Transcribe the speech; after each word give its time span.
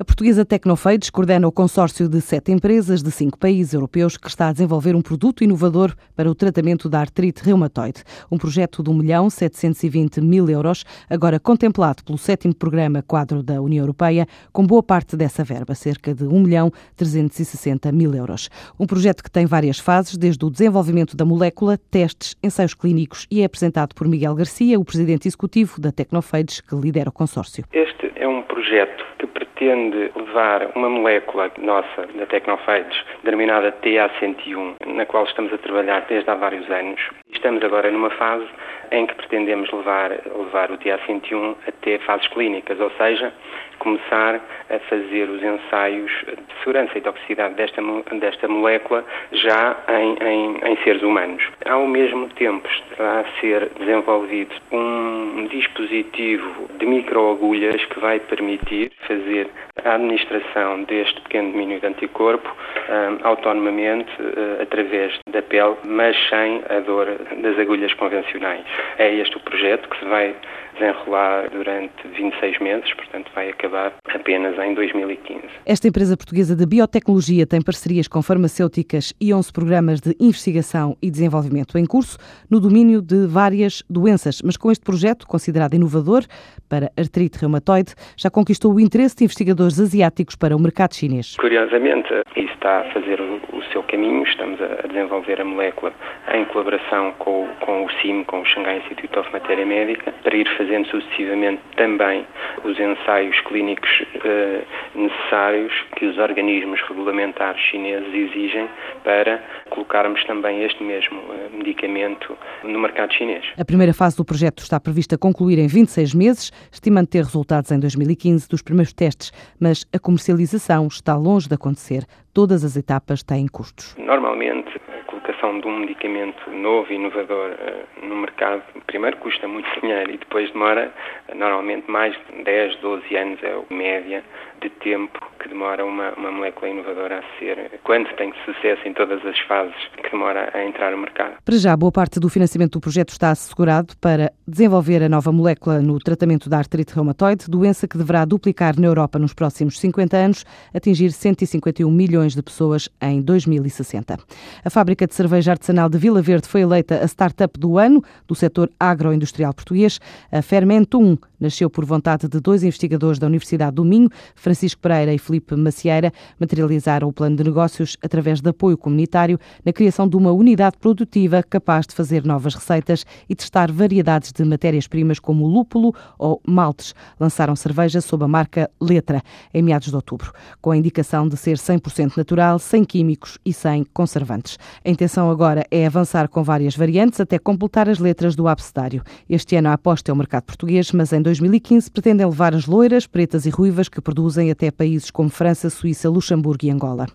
A 0.00 0.04
portuguesa 0.04 0.46
Tecnofades 0.46 1.10
coordena 1.10 1.46
o 1.46 1.52
consórcio 1.52 2.08
de 2.08 2.22
sete 2.22 2.50
empresas 2.50 3.02
de 3.02 3.10
cinco 3.10 3.38
países 3.38 3.74
europeus 3.74 4.16
que 4.16 4.28
está 4.28 4.48
a 4.48 4.52
desenvolver 4.52 4.96
um 4.96 5.02
produto 5.02 5.44
inovador 5.44 5.94
para 6.16 6.30
o 6.30 6.34
tratamento 6.34 6.88
da 6.88 7.00
artrite 7.00 7.44
reumatoide. 7.44 8.02
Um 8.32 8.38
projeto 8.38 8.82
de 8.82 8.88
1 8.88 8.94
milhão 8.94 9.28
720 9.28 10.22
mil 10.22 10.48
euros, 10.48 10.86
agora 11.10 11.38
contemplado 11.38 12.02
pelo 12.02 12.16
sétimo 12.16 12.54
programa 12.54 13.02
quadro 13.02 13.42
da 13.42 13.60
União 13.60 13.82
Europeia, 13.82 14.26
com 14.54 14.66
boa 14.66 14.82
parte 14.82 15.18
dessa 15.18 15.44
verba, 15.44 15.74
cerca 15.74 16.14
de 16.14 16.24
1 16.24 16.40
milhão 16.40 16.72
360 16.96 17.92
mil 17.92 18.14
euros. 18.14 18.48
Um 18.78 18.86
projeto 18.86 19.22
que 19.22 19.30
tem 19.30 19.44
várias 19.44 19.78
fases, 19.78 20.16
desde 20.16 20.42
o 20.42 20.50
desenvolvimento 20.50 21.14
da 21.14 21.26
molécula, 21.26 21.76
testes, 21.76 22.34
ensaios 22.42 22.72
clínicos 22.72 23.26
e 23.30 23.42
é 23.42 23.44
apresentado 23.44 23.94
por 23.94 24.08
Miguel 24.08 24.34
Garcia, 24.34 24.80
o 24.80 24.84
presidente 24.84 25.28
executivo 25.28 25.78
da 25.78 25.92
Tecnofades, 25.92 26.62
que 26.62 26.74
lidera 26.74 27.10
o 27.10 27.12
consórcio. 27.12 27.66
Este 27.70 28.10
é 28.16 28.26
um 28.26 28.40
projeto 28.44 29.04
que 29.18 29.26
pretende 29.26 29.49
levar 29.60 30.70
uma 30.74 30.88
molécula 30.88 31.50
nossa, 31.58 32.06
da 32.14 32.26
Tecnofades, 32.26 33.04
denominada 33.22 33.72
TA101, 33.82 34.74
na 34.86 35.06
qual 35.06 35.24
estamos 35.24 35.52
a 35.52 35.58
trabalhar 35.58 36.06
desde 36.08 36.30
há 36.30 36.34
vários 36.34 36.68
anos. 36.70 37.00
Estamos 37.40 37.64
agora 37.64 37.90
numa 37.90 38.10
fase 38.10 38.46
em 38.90 39.06
que 39.06 39.14
pretendemos 39.14 39.72
levar, 39.72 40.10
levar 40.10 40.70
o 40.70 40.76
TA101 40.76 41.56
até 41.66 41.98
fases 42.00 42.26
clínicas, 42.28 42.78
ou 42.78 42.90
seja, 42.98 43.32
começar 43.78 44.40
a 44.68 44.78
fazer 44.80 45.28
os 45.28 45.42
ensaios 45.42 46.12
de 46.26 46.58
segurança 46.58 46.98
e 46.98 47.00
toxicidade 47.00 47.54
desta, 47.54 47.80
desta 48.20 48.46
molécula 48.46 49.04
já 49.32 49.74
em, 49.88 50.16
em, 50.22 50.70
em 50.70 50.76
seres 50.84 51.02
humanos. 51.02 51.42
Ao 51.64 51.86
mesmo 51.86 52.28
tempo 52.28 52.68
está 52.68 53.20
a 53.20 53.40
ser 53.40 53.70
desenvolvido 53.78 54.54
um 54.70 55.46
dispositivo 55.50 56.68
de 56.78 56.86
microagulhas 56.86 57.82
que 57.86 58.00
vai 58.00 58.20
permitir 58.20 58.92
fazer 59.08 59.48
a 59.84 59.94
administração 59.94 60.82
deste 60.84 61.20
pequeno 61.22 61.52
domínio 61.52 61.80
de 61.80 61.86
anticorpo 61.86 62.48
um, 62.88 63.26
autonomamente 63.26 64.10
uh, 64.20 64.62
através 64.62 65.18
da 65.30 65.40
pele, 65.42 65.76
mas 65.84 66.16
sem 66.28 66.62
a 66.68 66.80
dor 66.80 67.08
das 67.42 67.58
agulhas 67.58 67.92
convencionais. 67.94 68.64
É 68.98 69.14
este 69.14 69.36
o 69.36 69.40
projeto 69.40 69.88
que 69.88 69.98
se 69.98 70.04
vai 70.04 70.34
desenrolar 70.74 71.50
durante 71.50 72.08
26 72.08 72.58
meses, 72.60 72.92
portanto 72.94 73.30
vai 73.34 73.50
acabar 73.50 73.92
apenas 74.08 74.58
em 74.58 74.74
2015. 74.74 75.42
Esta 75.66 75.88
empresa 75.88 76.16
portuguesa 76.16 76.56
de 76.56 76.66
biotecnologia 76.66 77.46
tem 77.46 77.60
parcerias 77.62 78.08
com 78.08 78.22
farmacêuticas 78.22 79.12
e 79.20 79.32
11 79.32 79.52
programas 79.52 80.00
de 80.00 80.16
investigação 80.18 80.96
e 81.02 81.10
desenvolvimento 81.10 81.76
em 81.76 81.86
curso 81.86 82.16
no 82.50 82.60
domínio 82.60 83.02
de 83.02 83.26
várias 83.26 83.82
doenças, 83.90 84.40
mas 84.42 84.56
com 84.56 84.70
este 84.70 84.84
projeto, 84.84 85.26
considerado 85.26 85.74
inovador 85.74 86.22
para 86.68 86.90
artrite 86.96 87.38
reumatoide, 87.38 87.94
já 88.16 88.30
conquistou 88.30 88.72
o 88.72 88.80
interesse 88.80 89.16
de 89.16 89.24
investigadores 89.24 89.78
asiáticos 89.78 90.36
para 90.36 90.56
o 90.56 90.60
mercado 90.60 90.94
chinês. 90.94 91.36
Curiosamente, 91.36 92.08
isso 92.36 92.52
está 92.54 92.80
a 92.80 92.84
fazer 92.92 93.20
o, 93.20 93.40
seu 93.72 93.82
caminho, 93.84 94.24
estamos 94.24 94.60
a, 94.60 94.86
desenvolver 94.88 95.40
a 95.40 95.44
molécula 95.44 95.92
em 96.32 96.44
colaboração 96.46 97.12
com, 97.20 97.46
com 97.60 97.84
o 97.84 97.90
CIM, 98.00 98.24
com 98.24 98.40
o 98.40 98.44
Shanghai 98.44 98.78
Institute 98.78 99.16
of 99.18 99.32
Matéria 99.32 99.64
Médica, 99.64 100.12
para 100.22 100.36
ir 100.36 100.48
fazendo 100.56 100.86
sucessivamente 100.88 101.62
também 101.76 102.26
os 102.64 102.78
ensaios 102.78 103.38
clínicos 103.42 103.88
eh, 104.24 104.62
necessários 104.94 105.72
que 105.96 106.06
os 106.06 106.18
organismos 106.18 106.80
regulamentares 106.88 107.60
chineses 107.70 108.12
exigem 108.12 108.68
para 109.04 109.42
colocarmos 109.70 110.22
também 110.24 110.64
este 110.64 110.82
mesmo 110.82 111.20
eh, 111.32 111.48
medicamento 111.56 112.36
no 112.64 112.80
mercado 112.80 113.12
chinês. 113.14 113.44
A 113.58 113.64
primeira 113.64 113.94
fase 113.94 114.16
do 114.16 114.24
projeto 114.24 114.62
está 114.62 114.80
prevista 114.80 115.16
concluir 115.16 115.58
em 115.58 115.66
26 115.66 116.14
meses, 116.14 116.50
estimando 116.72 117.06
ter 117.06 117.22
resultados 117.22 117.70
em 117.70 117.78
2015 117.78 118.48
dos 118.48 118.62
primeiros 118.62 118.92
testes, 118.92 119.30
mas 119.60 119.86
a 119.94 119.98
comercialização 119.98 120.86
está 120.88 121.16
longe 121.16 121.48
de 121.48 121.54
acontecer. 121.54 122.04
Todas 122.32 122.64
as 122.64 122.76
etapas 122.76 123.22
têm 123.22 123.46
custos. 123.48 123.96
Normalmente, 123.98 124.80
colocação 125.06 125.60
de 125.60 125.66
um 125.66 125.80
medicamento 125.80 126.50
novo 126.50 126.92
e 126.92 126.96
inovador 126.96 127.50
uh, 127.50 128.06
no 128.06 128.16
mercado, 128.16 128.62
primeiro 128.86 129.16
custa 129.18 129.48
muito 129.48 129.68
dinheiro 129.80 130.12
e 130.12 130.18
depois 130.18 130.50
demora 130.52 130.92
uh, 131.28 131.34
normalmente 131.34 131.90
mais 131.90 132.14
de 132.14 132.44
10, 132.44 132.76
12 132.80 133.16
anos 133.16 133.42
é 133.42 133.52
a 133.52 133.74
média 133.74 134.24
de 134.62 134.70
tempo 134.70 135.18
que 135.40 135.48
demora 135.48 135.84
uma, 135.84 136.12
uma 136.12 136.30
molécula 136.30 136.68
inovadora 136.68 137.20
a 137.20 137.38
ser, 137.38 137.80
quando 137.82 138.14
tem 138.16 138.32
sucesso 138.44 138.86
em 138.86 138.92
todas 138.92 139.24
as 139.24 139.38
fases 139.40 139.74
que 139.96 140.10
demora 140.10 140.50
a 140.52 140.64
entrar 140.64 140.92
no 140.92 140.98
mercado. 140.98 141.36
Para 141.42 141.56
já, 141.56 141.74
boa 141.74 141.90
parte 141.90 142.20
do 142.20 142.28
financiamento 142.28 142.72
do 142.72 142.80
projeto 142.80 143.08
está 143.08 143.30
assegurado 143.30 143.94
para 143.98 144.30
desenvolver 144.46 145.02
a 145.02 145.08
nova 145.08 145.32
molécula 145.32 145.80
no 145.80 145.98
tratamento 145.98 146.50
da 146.50 146.58
artrite 146.58 146.94
reumatoide, 146.94 147.48
doença 147.48 147.88
que 147.88 147.96
deverá 147.96 148.26
duplicar 148.26 148.78
na 148.78 148.86
Europa 148.86 149.18
nos 149.18 149.32
próximos 149.32 149.80
50 149.80 150.16
anos, 150.16 150.44
atingir 150.74 151.10
151 151.10 151.90
milhões 151.90 152.19
de 152.28 152.42
pessoas 152.42 152.88
em 153.00 153.20
2060. 153.20 154.18
A 154.64 154.70
fábrica 154.70 155.06
de 155.06 155.14
cerveja 155.14 155.52
artesanal 155.52 155.88
de 155.88 155.98
Vila 155.98 156.22
Verde 156.22 156.46
foi 156.46 156.62
eleita 156.62 157.02
a 157.02 157.04
startup 157.06 157.58
do 157.58 157.78
ano 157.78 158.02
do 158.26 158.34
setor 158.34 158.70
agroindustrial 158.78 159.52
português. 159.52 160.00
A 160.30 160.42
Fermento 160.42 160.98
1 160.98 161.18
nasceu 161.40 161.70
por 161.70 161.84
vontade 161.84 162.28
de 162.28 162.38
dois 162.40 162.62
investigadores 162.62 163.18
da 163.18 163.26
Universidade 163.26 163.76
do 163.76 163.84
Minho, 163.84 164.08
Francisco 164.34 164.80
Pereira 164.80 165.12
e 165.14 165.18
Felipe 165.18 165.56
Macieira, 165.56 166.12
materializaram 166.38 167.08
o 167.08 167.12
plano 167.12 167.36
de 167.36 167.44
negócios 167.44 167.96
através 168.02 168.40
de 168.40 168.50
apoio 168.50 168.76
comunitário 168.76 169.38
na 169.64 169.72
criação 169.72 170.08
de 170.08 170.16
uma 170.16 170.32
unidade 170.32 170.76
produtiva 170.78 171.42
capaz 171.42 171.86
de 171.86 171.94
fazer 171.94 172.24
novas 172.24 172.54
receitas 172.54 173.04
e 173.28 173.34
testar 173.34 173.72
variedades 173.72 174.32
de 174.32 174.44
matérias-primas 174.44 175.18
como 175.18 175.46
lúpulo 175.46 175.94
ou 176.18 176.40
maltes. 176.46 176.94
Lançaram 177.18 177.56
cerveja 177.56 178.00
sob 178.00 178.24
a 178.24 178.28
marca 178.28 178.70
Letra 178.80 179.22
em 179.52 179.62
meados 179.62 179.88
de 179.88 179.96
outubro, 179.96 180.32
com 180.60 180.70
a 180.70 180.76
indicação 180.76 181.28
de 181.28 181.36
ser 181.36 181.56
100% 181.56 182.16
natural, 182.16 182.58
sem 182.58 182.84
químicos 182.84 183.38
e 183.44 183.52
sem 183.52 183.84
conservantes. 183.92 184.58
A 184.84 184.90
intenção 184.90 185.30
agora 185.30 185.66
é 185.70 185.86
avançar 185.86 186.28
com 186.28 186.42
várias 186.42 186.76
variantes 186.76 187.20
até 187.20 187.38
completar 187.38 187.88
as 187.88 187.98
letras 187.98 188.34
do 188.34 188.48
abecedário. 188.48 189.02
Este 189.28 189.56
ano 189.56 189.68
a 189.68 189.74
aposta 189.74 190.10
é 190.10 190.12
o 190.12 190.16
mercado 190.16 190.44
português, 190.44 190.92
mas 190.92 191.12
em 191.12 191.22
2015 191.30 191.90
pretendem 191.90 192.26
levar 192.26 192.54
as 192.54 192.66
loiras, 192.66 193.06
pretas 193.06 193.46
e 193.46 193.50
ruivas 193.50 193.88
que 193.88 194.00
produzem 194.00 194.50
até 194.50 194.70
países 194.70 195.12
como 195.12 195.30
França, 195.30 195.70
Suíça, 195.70 196.10
Luxemburgo 196.10 196.66
e 196.66 196.70
Angola. 196.70 197.06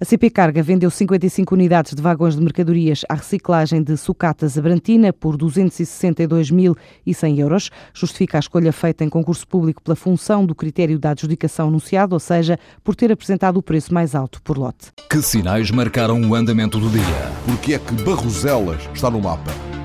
A 0.00 0.04
CP 0.04 0.30
Carga 0.30 0.62
vendeu 0.62 0.90
55 0.90 1.54
unidades 1.54 1.94
de 1.94 2.02
vagões 2.02 2.34
de 2.34 2.42
mercadorias 2.42 3.02
à 3.08 3.14
reciclagem 3.14 3.82
de 3.82 3.96
sucatas 3.96 4.58
a 4.58 4.62
Brantina 4.62 5.12
por 5.12 5.36
262.100 5.36 7.38
euros. 7.38 7.70
Justifica 7.94 8.38
a 8.38 8.40
escolha 8.40 8.72
feita 8.72 9.04
em 9.04 9.08
concurso 9.08 9.46
público 9.46 9.82
pela 9.82 9.94
função 9.94 10.44
do 10.44 10.54
critério 10.54 10.98
da 10.98 11.10
adjudicação 11.10 11.68
anunciado, 11.68 12.14
ou 12.14 12.20
seja, 12.20 12.58
por 12.82 12.96
ter 12.96 13.12
apresentado 13.12 13.58
o 13.58 13.62
preço 13.62 13.94
mais 13.94 14.14
alto 14.14 14.42
por 14.42 14.58
lote. 14.58 14.90
Que 15.08 15.22
sinais 15.22 15.70
marcaram 15.70 16.20
o 16.20 16.34
andamento 16.34 16.80
do 16.80 16.88
dia? 16.88 17.32
Porque 17.44 17.74
é 17.74 17.78
que 17.78 17.94
Barroselas 18.02 18.88
está 18.92 19.08
no 19.08 19.20
mapa? 19.20 19.52